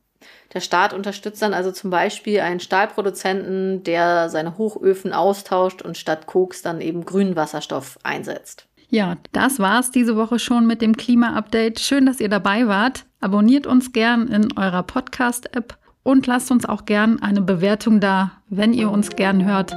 Der 0.53 0.61
Staat 0.61 0.93
unterstützt 0.93 1.43
dann 1.43 1.53
also 1.53 1.73
zum 1.73 1.91
Beispiel 1.91 2.39
einen 2.39 2.61
Stahlproduzenten, 2.61 3.83
der 3.83 4.29
seine 4.29 4.57
Hochöfen 4.57 5.13
austauscht 5.13 5.83
und 5.83 5.99
statt 5.99 6.27
Koks 6.27 6.63
dann 6.63 6.81
eben 6.81 7.05
grünen 7.05 7.35
Wasserstoff 7.35 7.99
einsetzt. 8.05 8.69
Ja, 8.89 9.17
das 9.33 9.59
war's 9.59 9.91
diese 9.91 10.17
Woche 10.17 10.39
schon 10.39 10.67
mit 10.67 10.83
dem 10.83 10.97
Klima-Update. 10.97 11.81
Schön, 11.81 12.07
dass 12.07 12.21
ihr 12.21 12.29
dabei 12.29 12.69
wart. 12.69 13.07
Abonniert 13.21 13.67
uns 13.67 13.93
gern 13.93 14.29
in 14.29 14.57
eurer 14.57 14.83
Podcast-App 14.83 15.77
und 16.03 16.27
lasst 16.27 16.51
uns 16.51 16.67
auch 16.67 16.85
gern 16.85 17.23
eine 17.23 17.41
Bewertung 17.41 18.01
da, 18.01 18.33
wenn 18.49 18.73
ihr 18.73 18.91
uns 18.91 19.11
gern 19.11 19.45
hört. 19.45 19.75